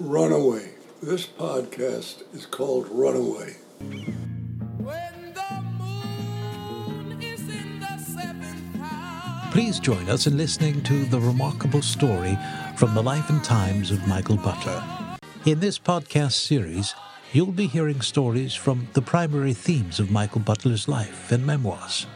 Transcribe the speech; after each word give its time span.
Runaway. 0.00 0.70
This 1.02 1.26
podcast 1.26 2.22
is 2.34 2.46
called 2.46 2.88
Runaway. 2.90 3.56
Please 9.52 9.78
join 9.78 10.08
us 10.08 10.26
in 10.26 10.38
listening 10.38 10.82
to 10.84 11.04
the 11.04 11.20
remarkable 11.20 11.82
story 11.82 12.38
from 12.76 12.94
the 12.94 13.02
life 13.02 13.28
and 13.28 13.44
times 13.44 13.90
of 13.90 14.06
Michael 14.08 14.38
Butler. 14.38 14.82
In 15.44 15.60
this 15.60 15.78
podcast 15.78 16.32
series, 16.32 16.94
you'll 17.32 17.52
be 17.52 17.66
hearing 17.66 18.00
stories 18.00 18.54
from 18.54 18.88
the 18.94 19.02
primary 19.02 19.52
themes 19.52 20.00
of 20.00 20.10
Michael 20.10 20.40
Butler's 20.40 20.88
life 20.88 21.30
and 21.30 21.44
memoirs 21.44 22.06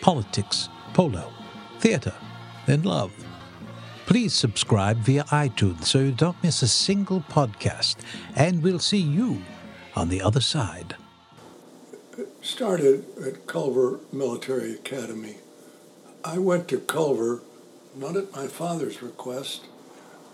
politics, 0.00 0.68
polo, 0.94 1.32
theatre, 1.80 2.14
and 2.68 2.86
love. 2.86 3.12
Please 4.08 4.32
subscribe 4.32 4.96
via 5.00 5.24
iTunes 5.24 5.84
so 5.84 5.98
you 5.98 6.12
don't 6.12 6.42
miss 6.42 6.62
a 6.62 6.66
single 6.66 7.20
podcast, 7.20 7.96
and 8.34 8.62
we'll 8.62 8.78
see 8.78 8.96
you 8.96 9.42
on 9.94 10.08
the 10.08 10.22
other 10.22 10.40
side. 10.40 10.96
Started 12.40 13.04
at 13.22 13.46
Culver 13.46 14.00
Military 14.10 14.72
Academy. 14.72 15.36
I 16.24 16.38
went 16.38 16.68
to 16.68 16.78
Culver 16.78 17.42
not 17.94 18.16
at 18.16 18.32
my 18.34 18.46
father's 18.46 19.02
request, 19.02 19.66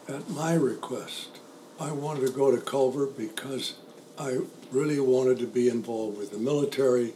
at 0.09 0.31
my 0.31 0.55
request. 0.55 1.41
I 1.81 1.91
wanted 1.91 2.29
to 2.29 2.33
go 2.33 2.55
to 2.55 2.63
Culver 2.63 3.07
because 3.07 3.75
I 4.17 4.39
really 4.71 5.01
wanted 5.01 5.41
to 5.41 5.49
be 5.49 5.69
involved 5.69 6.17
with 6.17 6.31
the 6.31 6.39
military. 6.39 7.15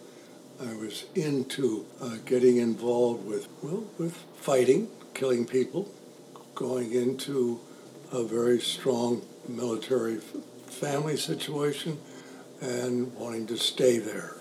I 0.60 0.74
was 0.74 1.04
into 1.14 1.86
uh, 2.02 2.16
getting 2.26 2.56
involved 2.56 3.24
with, 3.28 3.46
well, 3.62 3.84
with 3.96 4.16
fighting, 4.34 4.88
killing 5.14 5.46
people, 5.46 5.88
going 6.58 6.92
into 6.92 7.60
a 8.10 8.24
very 8.24 8.58
strong 8.58 9.22
military 9.46 10.16
family 10.66 11.16
situation 11.16 11.96
and 12.60 13.14
wanting 13.14 13.46
to 13.46 13.56
stay 13.56 13.96
there. 13.96 14.34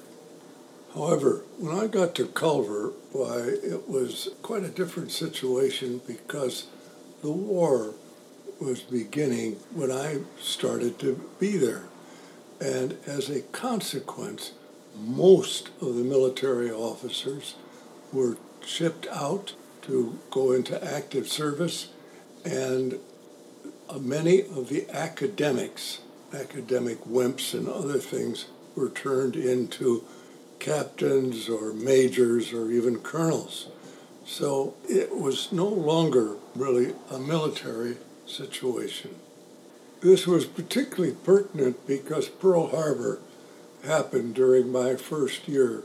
However, 0.95 1.43
when 1.59 1.77
I 1.77 1.85
got 1.85 2.15
to 2.15 2.25
Culver, 2.25 2.91
why, 3.11 3.41
it 3.41 3.87
was 3.87 4.29
quite 4.41 4.63
a 4.63 4.69
different 4.69 5.11
situation 5.11 6.01
because 6.07 6.65
the 7.21 7.29
war 7.29 7.93
was 8.59 8.81
beginning 8.81 9.57
when 9.75 9.91
I 9.91 10.21
started 10.41 10.97
to 10.97 11.23
be 11.39 11.55
there. 11.55 11.83
And 12.59 12.97
as 13.05 13.29
a 13.29 13.41
consequence, 13.41 14.53
most 14.95 15.69
of 15.81 15.93
the 15.93 16.03
military 16.03 16.71
officers 16.71 17.53
were 18.11 18.37
shipped 18.65 19.05
out 19.11 19.53
to 19.83 20.17
go 20.31 20.51
into 20.51 20.83
active 20.83 21.27
service, 21.27 21.89
and 22.47 22.99
uh, 23.89 23.99
many 23.99 24.41
of 24.41 24.69
the 24.69 24.89
academics, 24.89 25.99
academic 26.33 27.03
wimps 27.05 27.53
and 27.53 27.67
other 27.67 27.99
things, 27.99 28.45
were 28.75 28.89
turned 28.89 29.35
into 29.35 30.03
captains 30.59 31.49
or 31.49 31.73
majors 31.73 32.53
or 32.53 32.71
even 32.71 32.99
colonels. 32.99 33.67
So 34.25 34.75
it 34.87 35.15
was 35.15 35.51
no 35.51 35.67
longer 35.67 36.35
really 36.55 36.93
a 37.11 37.19
military 37.19 37.97
situation. 38.25 39.15
This 40.01 40.25
was 40.25 40.45
particularly 40.45 41.15
pertinent 41.15 41.85
because 41.85 42.29
Pearl 42.29 42.67
Harbor 42.67 43.19
happened 43.85 44.35
during 44.35 44.71
my 44.71 44.95
first 44.95 45.47
year. 45.47 45.83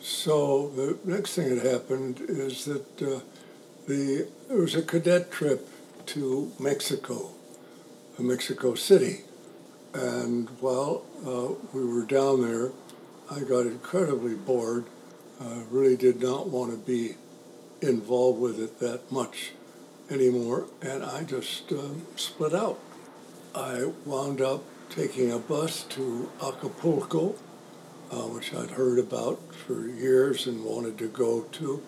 So 0.00 0.68
the 0.68 0.98
next 1.04 1.34
thing 1.34 1.56
that 1.56 1.64
happened 1.64 2.20
is 2.28 2.64
that 2.66 3.02
uh, 3.02 3.20
the 3.86 4.28
there 4.48 4.58
was 4.58 4.74
a 4.74 4.82
cadet 4.82 5.30
trip 5.30 5.68
to 6.08 6.50
Mexico, 6.58 7.32
uh, 8.18 8.22
Mexico 8.22 8.74
City, 8.74 9.24
and 9.92 10.48
while 10.60 11.04
uh, 11.26 11.52
we 11.74 11.84
were 11.84 12.06
down 12.06 12.40
there, 12.40 12.70
I 13.30 13.40
got 13.40 13.66
incredibly 13.66 14.34
bored. 14.34 14.86
I 15.38 15.64
really 15.70 15.96
did 15.96 16.22
not 16.22 16.48
want 16.48 16.70
to 16.72 16.78
be 16.78 17.16
involved 17.82 18.40
with 18.40 18.58
it 18.58 18.80
that 18.80 19.12
much 19.12 19.52
anymore, 20.10 20.64
and 20.80 21.04
I 21.04 21.24
just 21.24 21.70
um, 21.72 22.06
split 22.16 22.54
out. 22.54 22.78
I 23.54 23.92
wound 24.06 24.40
up 24.40 24.64
taking 24.88 25.30
a 25.30 25.38
bus 25.38 25.82
to 25.90 26.30
Acapulco, 26.42 27.34
uh, 28.10 28.22
which 28.28 28.54
I'd 28.54 28.70
heard 28.70 28.98
about 28.98 29.54
for 29.54 29.86
years 29.86 30.46
and 30.46 30.64
wanted 30.64 30.96
to 30.98 31.08
go 31.08 31.42
to. 31.42 31.82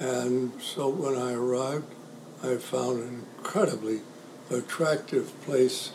And 0.00 0.60
so 0.60 0.88
when 0.88 1.16
I 1.16 1.34
arrived, 1.34 1.94
I 2.44 2.56
found 2.56 2.98
an 2.98 3.24
incredibly 3.38 4.00
attractive 4.50 5.32
place, 5.42 5.92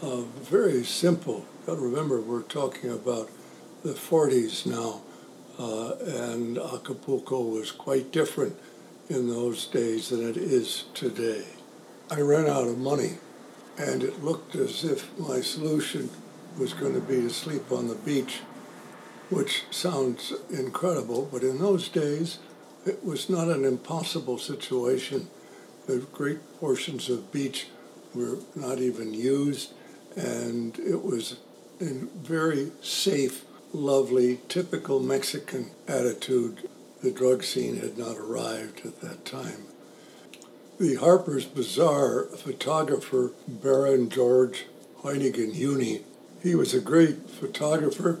uh, 0.00 0.20
very 0.20 0.84
simple. 0.84 1.44
Got 1.66 1.76
to 1.76 1.80
remember, 1.80 2.20
we're 2.20 2.42
talking 2.42 2.90
about 2.90 3.28
the 3.82 3.94
40s 3.94 4.66
now, 4.66 5.02
uh, 5.58 5.96
and 6.28 6.58
Acapulco 6.58 7.42
was 7.42 7.72
quite 7.72 8.12
different 8.12 8.56
in 9.08 9.28
those 9.28 9.66
days 9.66 10.10
than 10.10 10.28
it 10.28 10.36
is 10.36 10.84
today. 10.94 11.44
I 12.08 12.20
ran 12.20 12.46
out 12.46 12.68
of 12.68 12.78
money, 12.78 13.18
and 13.76 14.04
it 14.04 14.22
looked 14.22 14.54
as 14.54 14.84
if 14.84 15.18
my 15.18 15.40
solution 15.40 16.08
was 16.56 16.72
going 16.72 16.94
to 16.94 17.00
be 17.00 17.16
to 17.16 17.30
sleep 17.30 17.72
on 17.72 17.88
the 17.88 17.96
beach, 17.96 18.42
which 19.28 19.64
sounds 19.72 20.34
incredible, 20.50 21.28
but 21.32 21.42
in 21.42 21.58
those 21.58 21.88
days, 21.88 22.38
it 22.86 23.04
was 23.04 23.28
not 23.28 23.48
an 23.48 23.64
impossible 23.64 24.38
situation. 24.38 25.28
The 25.86 25.98
great 26.12 26.38
portions 26.58 27.08
of 27.08 27.32
beach 27.32 27.66
were 28.14 28.38
not 28.54 28.78
even 28.78 29.14
used, 29.14 29.72
and 30.16 30.78
it 30.78 31.02
was 31.04 31.36
in 31.80 32.08
very 32.14 32.72
safe, 32.82 33.44
lovely, 33.72 34.40
typical 34.48 35.00
Mexican 35.00 35.70
attitude. 35.88 36.68
The 37.02 37.10
drug 37.10 37.42
scene 37.42 37.76
had 37.76 37.96
not 37.96 38.18
arrived 38.18 38.84
at 38.84 39.00
that 39.00 39.24
time. 39.24 39.64
The 40.78 40.96
Harper's 40.96 41.44
Bazaar 41.44 42.24
photographer, 42.24 43.32
Baron 43.46 44.08
George 44.10 44.66
Hoyningen-Huene, 45.02 46.02
he 46.42 46.54
was 46.54 46.72
a 46.72 46.80
great 46.80 47.28
photographer 47.28 48.20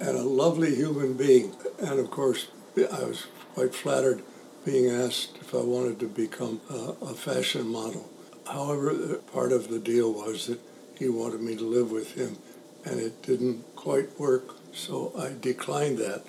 and 0.00 0.16
a 0.16 0.22
lovely 0.22 0.74
human 0.74 1.14
being. 1.14 1.54
And 1.80 1.98
of 1.98 2.10
course, 2.10 2.48
I 2.76 3.04
was 3.04 3.26
quite 3.54 3.74
flattered 3.74 4.22
being 4.64 4.90
asked 4.90 5.38
if 5.40 5.54
I 5.54 5.58
wanted 5.58 5.98
to 6.00 6.08
become 6.08 6.60
a, 6.70 6.94
a 7.02 7.14
fashion 7.14 7.66
model. 7.68 8.08
However, 8.46 9.16
part 9.32 9.52
of 9.52 9.68
the 9.68 9.78
deal 9.78 10.12
was 10.12 10.46
that 10.46 10.60
he 10.98 11.08
wanted 11.08 11.40
me 11.40 11.56
to 11.56 11.64
live 11.64 11.90
with 11.90 12.14
him, 12.14 12.36
and 12.84 13.00
it 13.00 13.22
didn't 13.22 13.64
quite 13.74 14.18
work, 14.18 14.56
so 14.74 15.12
I 15.18 15.32
declined 15.40 15.98
that. 15.98 16.24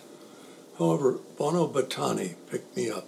However, 0.78 1.20
Bono 1.38 1.68
Batani 1.68 2.36
picked 2.50 2.76
me 2.78 2.90
up, 2.90 3.08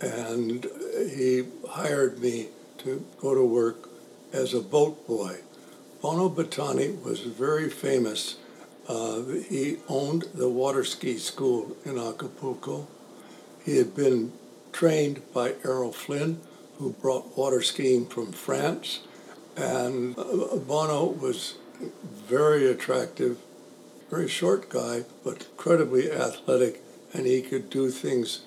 and 0.00 0.66
he 1.14 1.44
hired 1.68 2.18
me 2.18 2.48
to 2.78 3.06
go 3.20 3.34
to 3.34 3.44
work 3.44 3.88
as 4.32 4.54
a 4.54 4.60
boat 4.60 5.06
boy. 5.06 5.38
Bono 6.00 6.28
Batani 6.28 7.00
was 7.02 7.20
very 7.20 7.70
famous. 7.70 8.36
Uh, 8.88 9.22
he 9.48 9.76
owned 9.88 10.24
the 10.34 10.48
water 10.48 10.82
ski 10.82 11.16
school 11.16 11.76
in 11.84 11.96
Acapulco. 11.96 12.88
He 13.64 13.76
had 13.76 13.94
been 13.94 14.32
trained 14.72 15.22
by 15.32 15.54
Errol 15.64 15.92
Flynn, 15.92 16.40
who 16.78 16.92
brought 16.92 17.36
water 17.36 17.62
skiing 17.62 18.06
from 18.06 18.32
France. 18.32 19.00
And 19.56 20.18
uh, 20.18 20.56
Bono 20.56 21.04
was 21.06 21.54
very 22.26 22.70
attractive, 22.70 23.38
very 24.10 24.28
short 24.28 24.68
guy, 24.68 25.04
but 25.24 25.46
incredibly 25.50 26.10
athletic, 26.10 26.82
and 27.12 27.26
he 27.26 27.42
could 27.42 27.70
do 27.70 27.90
things 27.90 28.40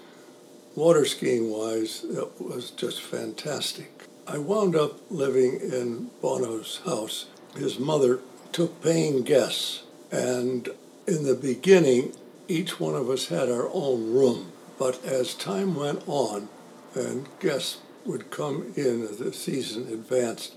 water 0.76 1.06
skiing 1.06 1.50
wise 1.50 2.02
that 2.02 2.42
was 2.42 2.72
just 2.72 3.02
fantastic. 3.02 4.03
I 4.28 4.40
wound 4.40 4.76
up 4.76 5.00
living 5.09 5.59
in 5.62 6.09
Bono's 6.22 6.82
house. 6.86 7.28
His 7.56 7.80
mother 7.80 8.20
took 8.52 8.82
paying 8.82 9.23
guests, 9.23 9.84
and 10.11 10.68
in 11.08 11.23
the 11.23 11.35
beginning, 11.35 12.14
each 12.47 12.79
one 12.79 12.96
of 12.96 13.09
us 13.09 13.28
had 13.28 13.50
our 13.50 13.70
own 13.72 14.11
room. 14.11 14.52
But 14.77 15.03
as 15.05 15.33
time 15.33 15.75
went 15.75 16.03
on 16.07 16.49
and 16.93 17.27
guests 17.39 17.77
would 18.05 18.29
come 18.29 18.73
in 18.75 19.03
as 19.03 19.17
the 19.17 19.33
season 19.33 19.87
advanced, 19.91 20.53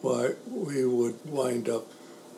why 0.00 0.30
we 0.48 0.84
would 0.84 1.18
wind 1.24 1.68
up 1.68 1.86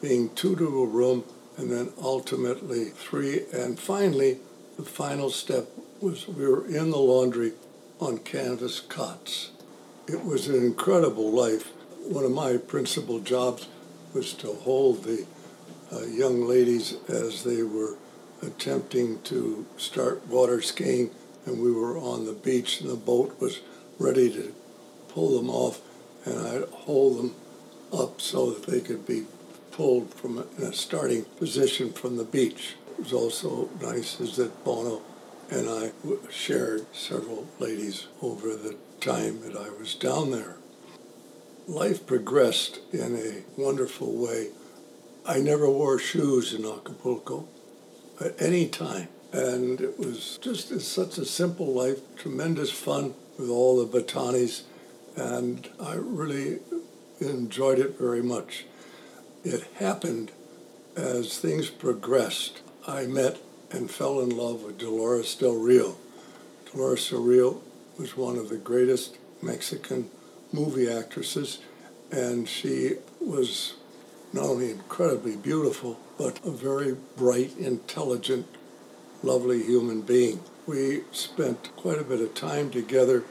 being 0.00 0.30
two 0.34 0.56
to 0.56 0.82
a 0.82 0.86
room 0.86 1.24
and 1.56 1.70
then 1.70 1.92
ultimately 2.00 2.86
three. 2.86 3.42
And 3.52 3.78
finally, 3.78 4.38
the 4.76 4.84
final 4.84 5.30
step 5.30 5.68
was 6.00 6.28
we 6.28 6.46
were 6.46 6.66
in 6.66 6.90
the 6.90 6.98
laundry 6.98 7.52
on 8.00 8.18
canvas 8.18 8.80
cots. 8.80 9.50
It 10.06 10.24
was 10.24 10.48
an 10.48 10.54
incredible 10.54 11.30
life. 11.30 11.72
One 12.04 12.24
of 12.24 12.30
my 12.30 12.56
principal 12.56 13.18
jobs 13.18 13.68
was 14.14 14.32
to 14.34 14.52
hold 14.52 15.04
the 15.04 15.26
uh, 15.92 16.02
young 16.06 16.46
ladies 16.46 16.96
as 17.08 17.44
they 17.44 17.62
were 17.62 17.96
attempting 18.42 19.20
to 19.22 19.66
start 19.76 20.26
water 20.26 20.60
skiing, 20.62 21.10
and 21.46 21.60
we 21.60 21.72
were 21.72 21.98
on 21.98 22.26
the 22.26 22.32
beach, 22.32 22.80
and 22.80 22.90
the 22.90 22.96
boat 22.96 23.40
was 23.40 23.60
ready 23.98 24.30
to 24.30 24.54
pull 25.08 25.36
them 25.36 25.50
off, 25.50 25.80
and 26.24 26.38
I'd 26.38 26.68
hold 26.68 27.18
them 27.18 27.34
up 27.92 28.20
so 28.20 28.50
that 28.50 28.66
they 28.66 28.80
could 28.80 29.06
be 29.06 29.24
pulled 29.70 30.12
from 30.14 30.38
a, 30.38 30.44
in 30.58 30.64
a 30.64 30.72
starting 30.72 31.24
position 31.24 31.92
from 31.92 32.16
the 32.16 32.24
beach. 32.24 32.76
It 32.98 33.04
was 33.04 33.12
also 33.12 33.70
nice 33.80 34.20
is 34.20 34.36
that 34.36 34.64
Bono 34.64 35.02
and 35.50 35.68
I 35.68 35.92
shared 36.30 36.86
several 36.94 37.46
ladies 37.58 38.06
over 38.20 38.54
the 38.54 38.76
time 39.00 39.40
that 39.42 39.56
I 39.56 39.70
was 39.70 39.94
down 39.94 40.30
there. 40.30 40.56
Life 41.66 42.06
progressed 42.06 42.80
in 42.92 43.16
a 43.16 43.60
wonderful 43.60 44.12
way. 44.12 44.48
I 45.24 45.38
never 45.38 45.70
wore 45.70 45.98
shoes 45.98 46.52
in 46.52 46.66
Acapulco 46.66 47.48
at 48.20 48.40
any 48.40 48.66
time. 48.68 49.08
And 49.32 49.80
it 49.80 49.98
was 49.98 50.38
just 50.40 50.80
such 50.80 51.18
a 51.18 51.24
simple 51.24 51.66
life, 51.66 51.98
tremendous 52.16 52.70
fun 52.70 53.14
with 53.38 53.50
all 53.50 53.84
the 53.84 54.00
Batanis, 54.00 54.62
and 55.16 55.68
I 55.80 55.94
really 55.94 56.60
enjoyed 57.20 57.78
it 57.78 57.98
very 57.98 58.22
much. 58.22 58.64
It 59.44 59.64
happened 59.76 60.32
as 60.96 61.38
things 61.38 61.70
progressed. 61.70 62.60
I 62.86 63.06
met 63.06 63.38
and 63.70 63.90
fell 63.90 64.20
in 64.20 64.30
love 64.30 64.62
with 64.62 64.78
Dolores 64.78 65.34
Del 65.34 65.54
Rio. 65.54 65.96
Dolores 66.72 67.10
Del 67.10 67.20
Rio 67.20 67.60
was 67.98 68.16
one 68.16 68.36
of 68.36 68.48
the 68.48 68.56
greatest 68.56 69.18
Mexican 69.42 70.10
movie 70.52 70.90
actresses, 70.90 71.58
and 72.10 72.48
she 72.48 72.94
was 73.20 73.74
not 74.32 74.44
only 74.44 74.70
incredibly 74.70 75.36
beautiful, 75.36 75.98
but 76.18 76.44
a 76.44 76.50
very 76.50 76.96
bright, 77.16 77.56
intelligent, 77.58 78.46
lovely 79.22 79.62
human 79.62 80.02
being. 80.02 80.40
We 80.66 81.02
spent 81.12 81.74
quite 81.76 81.98
a 81.98 82.04
bit 82.04 82.20
of 82.20 82.34
time 82.34 82.70
together, 82.70 83.24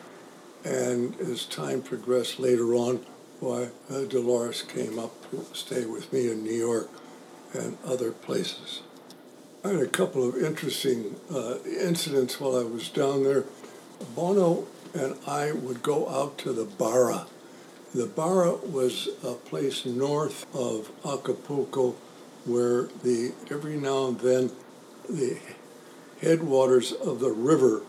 and 0.63 1.19
as 1.19 1.45
time 1.45 1.81
progressed 1.81 2.39
later 2.39 2.73
on, 2.73 3.05
why 3.39 3.69
uh, 3.89 4.05
Dolores 4.05 4.63
came 4.63 4.97
up 4.97 5.29
to 5.29 5.45
stay 5.53 5.85
with 5.85 6.11
me 6.11 6.31
in 6.31 6.44
New 6.44 6.55
York 6.55 6.89
and 7.53 7.77
other 7.85 8.11
places. 8.11 8.81
I 9.63 9.69
had 9.69 9.81
a 9.81 9.88
couple 9.88 10.27
of 10.27 10.35
interesting 10.35 11.15
uh, 11.33 11.57
incidents 11.65 12.39
while 12.39 12.55
I 12.57 12.63
was 12.63 12.89
down 12.89 13.23
there. 13.23 13.44
Bono 14.15 14.67
and 14.94 15.17
I 15.27 15.51
would 15.51 15.83
go 15.83 16.09
out 16.09 16.38
to 16.39 16.53
the 16.53 16.65
Barra. 16.65 17.27
The 17.95 18.06
Barra 18.06 18.56
was 18.56 19.07
a 19.24 19.34
place 19.34 19.86
north 19.86 20.45
of 20.54 20.92
Acapulco 21.06 21.95
where 22.45 22.84
the 23.04 23.34
every 23.50 23.78
now 23.78 24.07
and 24.07 24.19
then 24.19 24.51
the 25.10 25.39
headwaters 26.22 26.92
of 26.92 27.19
the 27.19 27.31
river 27.31 27.81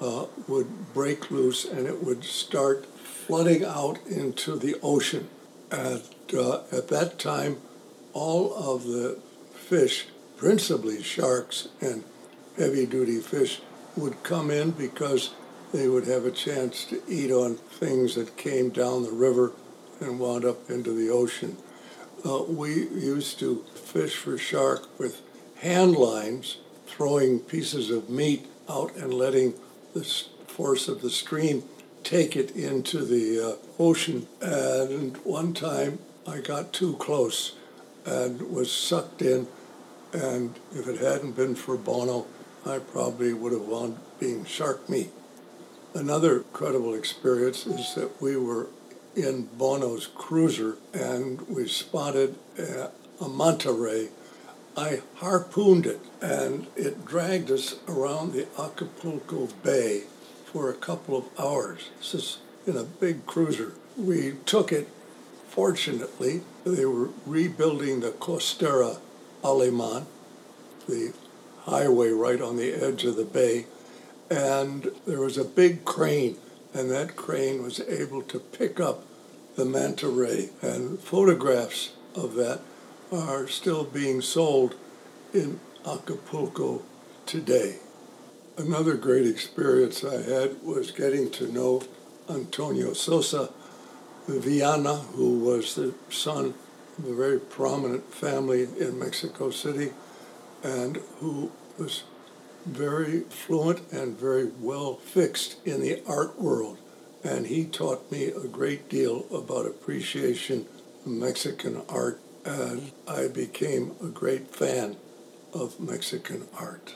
uh, 0.00 0.26
would 0.46 0.92
break 0.92 1.30
loose 1.30 1.64
and 1.64 1.86
it 1.86 2.04
would 2.04 2.24
start 2.24 2.86
flooding 2.98 3.64
out 3.64 3.98
into 4.06 4.56
the 4.56 4.76
ocean. 4.82 5.28
At, 5.70 6.02
uh, 6.34 6.62
at 6.70 6.88
that 6.88 7.18
time, 7.18 7.58
all 8.12 8.54
of 8.54 8.84
the 8.84 9.18
fish, 9.54 10.06
principally 10.36 11.02
sharks 11.02 11.68
and 11.80 12.04
heavy 12.56 12.84
duty 12.86 13.18
fish, 13.20 13.60
would 13.96 14.22
come 14.22 14.50
in 14.50 14.72
because 14.72 15.30
they 15.72 15.88
would 15.88 16.06
have 16.06 16.26
a 16.26 16.30
chance 16.30 16.84
to 16.84 17.02
eat 17.08 17.30
on 17.30 17.56
things 17.56 18.14
that 18.14 18.36
came 18.36 18.68
down 18.68 19.02
the 19.02 19.10
river 19.10 19.52
and 20.00 20.20
wound 20.20 20.44
up 20.44 20.70
into 20.70 20.92
the 20.92 21.10
ocean. 21.10 21.56
Uh, 22.24 22.42
we 22.42 22.88
used 22.88 23.38
to 23.38 23.64
fish 23.74 24.16
for 24.16 24.36
shark 24.36 24.86
with 24.98 25.22
hand 25.60 25.96
lines, 25.96 26.58
throwing 26.86 27.40
pieces 27.40 27.90
of 27.90 28.10
meat 28.10 28.46
out 28.68 28.94
and 28.96 29.14
letting 29.14 29.54
the 29.94 30.04
force 30.46 30.88
of 30.88 31.02
the 31.02 31.10
stream 31.10 31.62
take 32.04 32.36
it 32.36 32.50
into 32.52 33.04
the 33.04 33.40
uh, 33.40 33.82
ocean. 33.82 34.26
And 34.40 35.16
one 35.18 35.54
time 35.54 35.98
I 36.26 36.40
got 36.40 36.72
too 36.72 36.94
close 36.96 37.54
and 38.04 38.52
was 38.52 38.70
sucked 38.70 39.22
in. 39.22 39.46
And 40.12 40.58
if 40.72 40.86
it 40.86 40.98
hadn't 41.00 41.32
been 41.32 41.54
for 41.54 41.76
Bono, 41.76 42.26
I 42.66 42.78
probably 42.78 43.32
would 43.32 43.52
have 43.52 43.62
wound 43.62 43.96
up 43.96 44.20
being 44.20 44.44
shark 44.44 44.88
meat. 44.88 45.10
Another 45.94 46.38
incredible 46.38 46.94
experience 46.94 47.66
is 47.66 47.94
that 47.96 48.20
we 48.20 48.34
were 48.34 48.68
in 49.14 49.44
Bono's 49.58 50.06
cruiser 50.06 50.76
and 50.94 51.46
we 51.48 51.68
spotted 51.68 52.36
a, 52.58 52.88
a 53.20 53.28
manta 53.28 53.72
ray. 53.72 54.08
I 54.74 55.02
harpooned 55.16 55.84
it 55.84 56.00
and 56.22 56.66
it 56.76 57.04
dragged 57.04 57.50
us 57.50 57.76
around 57.86 58.32
the 58.32 58.46
Acapulco 58.58 59.48
Bay 59.62 60.04
for 60.46 60.70
a 60.70 60.74
couple 60.74 61.14
of 61.14 61.24
hours. 61.38 61.90
This 61.98 62.14
is 62.14 62.38
in 62.66 62.78
a 62.78 62.84
big 62.84 63.26
cruiser. 63.26 63.74
We 63.98 64.36
took 64.46 64.72
it. 64.72 64.88
Fortunately, 65.48 66.40
they 66.64 66.86
were 66.86 67.10
rebuilding 67.26 68.00
the 68.00 68.12
Costera 68.12 68.98
Aleman, 69.44 70.06
the 70.88 71.12
highway 71.64 72.08
right 72.08 72.40
on 72.40 72.56
the 72.56 72.72
edge 72.72 73.04
of 73.04 73.16
the 73.16 73.26
bay, 73.26 73.66
and 74.32 74.90
there 75.06 75.20
was 75.20 75.36
a 75.36 75.44
big 75.44 75.84
crane, 75.84 76.38
and 76.72 76.90
that 76.90 77.16
crane 77.16 77.62
was 77.62 77.80
able 77.80 78.22
to 78.22 78.38
pick 78.38 78.80
up 78.80 79.04
the 79.56 79.64
manta 79.66 80.08
ray. 80.08 80.48
And 80.62 80.98
photographs 80.98 81.92
of 82.14 82.34
that 82.36 82.60
are 83.12 83.46
still 83.46 83.84
being 83.84 84.22
sold 84.22 84.74
in 85.34 85.60
Acapulco 85.86 86.82
today. 87.26 87.76
Another 88.56 88.94
great 88.94 89.26
experience 89.26 90.02
I 90.02 90.22
had 90.22 90.62
was 90.62 90.92
getting 90.92 91.30
to 91.32 91.52
know 91.52 91.82
Antonio 92.28 92.94
Sosa 92.94 93.50
Viana, 94.26 94.94
who 94.96 95.40
was 95.40 95.74
the 95.74 95.92
son 96.08 96.54
of 96.98 97.06
a 97.06 97.14
very 97.14 97.38
prominent 97.38 98.14
family 98.14 98.62
in 98.78 98.98
Mexico 98.98 99.50
City 99.50 99.92
and 100.62 101.02
who 101.18 101.50
was 101.78 102.04
very 102.64 103.20
fluent 103.20 103.90
and 103.92 104.18
very 104.18 104.50
well 104.60 104.94
fixed 104.96 105.56
in 105.66 105.80
the 105.80 106.02
art 106.06 106.40
world. 106.40 106.78
And 107.24 107.46
he 107.46 107.64
taught 107.64 108.10
me 108.10 108.26
a 108.26 108.48
great 108.48 108.88
deal 108.88 109.26
about 109.32 109.66
appreciation 109.66 110.66
of 111.04 111.12
Mexican 111.12 111.82
art, 111.88 112.20
and 112.44 112.90
I 113.06 113.28
became 113.28 113.92
a 114.02 114.08
great 114.08 114.54
fan 114.54 114.96
of 115.52 115.78
Mexican 115.78 116.48
art. 116.58 116.94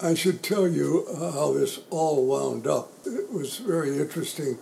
I 0.00 0.14
should 0.14 0.42
tell 0.42 0.66
you 0.66 1.06
how 1.16 1.52
this 1.52 1.80
all 1.90 2.26
wound 2.26 2.66
up. 2.66 2.92
It 3.06 3.32
was 3.32 3.58
very 3.58 3.98
interesting. 3.98 4.58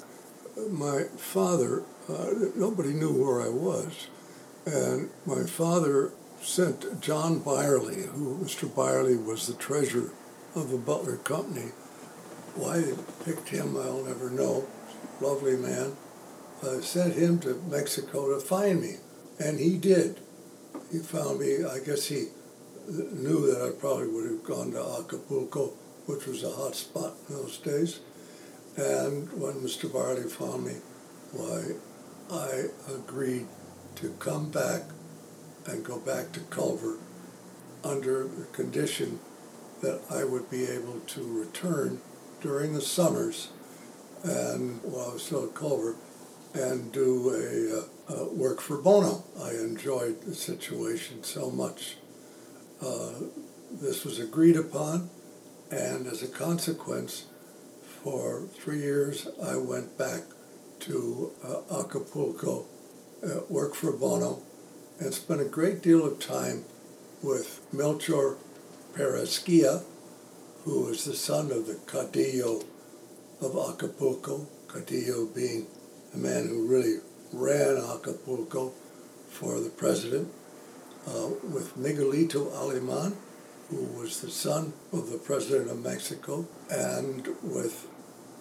My 0.68 1.04
father, 1.16 1.82
uh, 2.08 2.30
nobody 2.56 2.92
knew 2.92 3.12
where 3.12 3.40
I 3.40 3.48
was, 3.48 4.08
and 4.66 5.08
my 5.24 5.44
father 5.44 6.12
sent 6.42 7.00
John 7.00 7.40
Byerly, 7.40 8.02
who 8.02 8.38
Mr. 8.38 8.72
Byerly 8.74 9.16
was 9.16 9.46
the 9.46 9.54
treasurer 9.54 10.10
of 10.54 10.70
the 10.70 10.78
Butler 10.78 11.16
Company. 11.16 11.72
Why 12.54 12.80
they 12.80 12.94
picked 13.24 13.50
him, 13.50 13.76
I'll 13.76 14.02
never 14.02 14.30
know. 14.30 14.66
Lovely 15.20 15.56
man. 15.56 15.96
I 16.62 16.80
sent 16.80 17.14
him 17.14 17.38
to 17.40 17.62
Mexico 17.70 18.34
to 18.34 18.40
find 18.40 18.80
me, 18.80 18.96
and 19.38 19.58
he 19.58 19.76
did. 19.76 20.20
He 20.90 20.98
found 20.98 21.40
me. 21.40 21.64
I 21.64 21.78
guess 21.78 22.06
he 22.06 22.26
knew 22.88 23.46
that 23.52 23.62
I 23.62 23.78
probably 23.78 24.08
would 24.08 24.30
have 24.30 24.44
gone 24.44 24.72
to 24.72 24.98
Acapulco, 24.98 25.72
which 26.06 26.26
was 26.26 26.42
a 26.42 26.50
hot 26.50 26.74
spot 26.74 27.14
in 27.28 27.36
those 27.36 27.58
days. 27.58 28.00
And 28.76 29.30
when 29.40 29.54
Mr. 29.60 29.92
Byerly 29.92 30.28
found 30.28 30.64
me, 30.64 30.74
why, 31.32 31.62
I 32.30 32.64
agreed 32.92 33.46
to 33.96 34.10
come 34.18 34.50
back 34.50 34.82
and 35.70 35.84
go 35.84 35.98
back 35.98 36.32
to 36.32 36.40
Culver 36.40 36.98
under 37.84 38.24
the 38.24 38.44
condition 38.52 39.20
that 39.82 40.00
I 40.10 40.24
would 40.24 40.50
be 40.50 40.66
able 40.66 41.00
to 41.00 41.40
return 41.40 42.00
during 42.40 42.74
the 42.74 42.80
summers 42.80 43.50
and 44.22 44.82
while 44.82 45.10
I 45.10 45.12
was 45.14 45.22
still 45.22 45.44
at 45.44 45.54
Culver 45.54 45.96
and 46.54 46.92
do 46.92 47.30
a, 47.30 47.78
uh, 47.78 48.22
uh, 48.22 48.24
work 48.32 48.60
for 48.60 48.76
Bono. 48.76 49.24
I 49.40 49.50
enjoyed 49.50 50.22
the 50.22 50.34
situation 50.34 51.22
so 51.22 51.50
much. 51.50 51.96
Uh, 52.82 53.12
this 53.70 54.04
was 54.04 54.18
agreed 54.18 54.56
upon, 54.56 55.10
and 55.70 56.06
as 56.06 56.22
a 56.22 56.28
consequence, 56.28 57.26
for 58.02 58.48
three 58.48 58.80
years 58.80 59.28
I 59.42 59.56
went 59.56 59.96
back 59.96 60.22
to 60.80 61.30
uh, 61.44 61.80
Acapulco, 61.80 62.66
uh, 63.22 63.40
worked 63.48 63.76
for 63.76 63.92
Bono, 63.92 64.42
and 65.00 65.14
spent 65.14 65.40
a 65.40 65.46
great 65.46 65.82
deal 65.82 66.06
of 66.06 66.20
time 66.20 66.64
with 67.22 67.60
Melchor 67.74 68.36
Perusquia, 68.94 69.82
who 70.64 70.82
was 70.84 71.04
the 71.04 71.14
son 71.14 71.50
of 71.50 71.66
the 71.66 71.74
Caudillo 71.86 72.64
of 73.40 73.56
Acapulco, 73.56 74.46
Caudillo 74.68 75.34
being 75.34 75.66
the 76.12 76.18
man 76.18 76.48
who 76.48 76.66
really 76.66 76.98
ran 77.32 77.78
Acapulco 77.78 78.72
for 79.30 79.58
the 79.58 79.70
president 79.70 80.28
uh, 81.06 81.28
with 81.50 81.78
Miguelito 81.78 82.52
Aleman, 82.54 83.16
who 83.70 83.84
was 83.98 84.20
the 84.20 84.30
son 84.30 84.74
of 84.92 85.10
the 85.10 85.18
president 85.18 85.70
of 85.70 85.82
Mexico, 85.82 86.46
and 86.70 87.26
with 87.42 87.88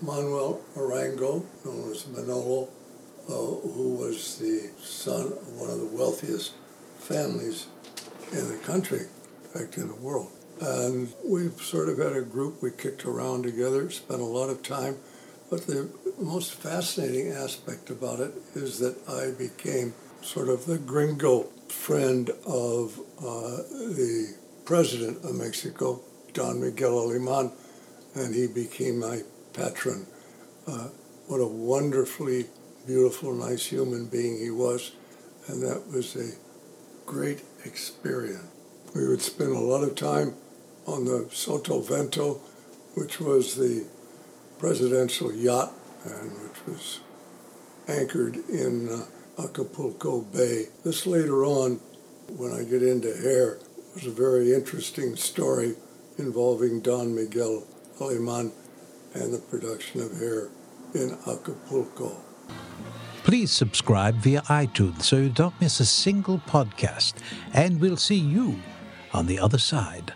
Manuel 0.01 0.61
Arango, 0.75 1.45
known 1.63 1.91
as 1.91 2.05
Manolo, 2.07 2.67
who 3.29 3.95
was 3.95 4.37
the 4.37 4.69
son 4.81 5.27
of 5.27 5.53
one 5.55 5.69
of 5.69 5.79
the 5.79 5.85
wealthiest 5.85 6.53
families 6.97 7.67
in 8.31 8.47
the 8.49 8.57
country, 8.57 9.01
in 9.43 9.49
fact, 9.49 9.77
in 9.77 9.87
the 9.87 9.95
world. 9.95 10.31
And 10.61 11.13
we 11.23 11.49
sort 11.49 11.89
of 11.89 11.97
had 11.97 12.15
a 12.15 12.21
group, 12.21 12.61
we 12.61 12.71
kicked 12.71 13.05
around 13.05 13.43
together, 13.43 13.89
spent 13.89 14.21
a 14.21 14.25
lot 14.25 14.49
of 14.49 14.61
time. 14.61 14.97
But 15.49 15.65
the 15.65 15.89
most 16.19 16.53
fascinating 16.53 17.31
aspect 17.31 17.89
about 17.89 18.19
it 18.19 18.33
is 18.55 18.79
that 18.79 18.95
I 19.07 19.31
became 19.37 19.93
sort 20.21 20.49
of 20.49 20.65
the 20.65 20.77
gringo 20.77 21.43
friend 21.69 22.29
of 22.45 22.99
uh, 23.19 23.57
the 23.71 24.35
president 24.65 25.23
of 25.23 25.35
Mexico, 25.35 26.01
Don 26.33 26.61
Miguel 26.61 26.99
Aleman, 26.99 27.51
and 28.15 28.35
he 28.35 28.47
became 28.47 28.99
my 28.99 29.21
patron. 29.53 30.05
Uh, 30.67 30.89
what 31.27 31.39
a 31.39 31.47
wonderfully 31.47 32.45
beautiful, 32.89 33.35
nice 33.35 33.67
human 33.67 34.07
being 34.07 34.39
he 34.39 34.49
was, 34.49 34.93
and 35.45 35.61
that 35.61 35.87
was 35.93 36.15
a 36.15 36.31
great 37.05 37.43
experience. 37.63 38.47
We 38.95 39.07
would 39.07 39.21
spend 39.21 39.51
a 39.51 39.59
lot 39.59 39.83
of 39.83 39.93
time 39.93 40.33
on 40.87 41.05
the 41.05 41.29
Soto 41.31 41.81
Vento, 41.81 42.41
which 42.95 43.19
was 43.19 43.55
the 43.55 43.85
presidential 44.57 45.31
yacht 45.31 45.71
and 46.03 46.31
which 46.31 46.65
was 46.65 46.99
anchored 47.87 48.37
in 48.49 48.89
uh, 48.89 49.43
Acapulco 49.43 50.21
Bay. 50.21 50.69
This 50.83 51.05
later 51.05 51.45
on, 51.45 51.79
when 52.37 52.51
I 52.51 52.63
get 52.63 52.81
into 52.81 53.15
hair, 53.15 53.59
was 53.93 54.07
a 54.07 54.11
very 54.11 54.51
interesting 54.51 55.15
story 55.15 55.75
involving 56.17 56.81
Don 56.81 57.13
Miguel 57.13 57.67
Aleman 58.01 58.51
and 59.13 59.31
the 59.31 59.37
production 59.37 60.01
of 60.01 60.17
hair 60.17 60.49
in 60.95 61.15
Acapulco. 61.27 62.23
Please 63.23 63.51
subscribe 63.51 64.15
via 64.15 64.41
iTunes 64.43 65.03
so 65.03 65.17
you 65.17 65.29
don't 65.29 65.59
miss 65.61 65.79
a 65.79 65.85
single 65.85 66.39
podcast, 66.39 67.13
and 67.53 67.79
we'll 67.79 67.97
see 67.97 68.15
you 68.15 68.59
on 69.13 69.27
the 69.27 69.39
other 69.39 69.59
side. 69.59 70.13